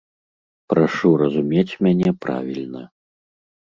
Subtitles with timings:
[0.73, 2.81] Прашу разумець мяне правільна.